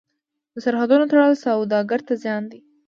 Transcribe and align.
د 0.53 0.55
سرحدونو 0.65 1.09
تړل 1.11 1.31
سوداګر 1.45 1.99
ته 2.07 2.13
زیان 2.23 2.43
دی. 2.51 2.59